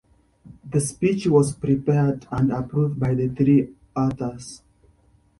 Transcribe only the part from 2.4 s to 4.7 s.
approved by the three authors.